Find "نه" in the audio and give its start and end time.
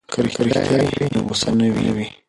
1.57-1.67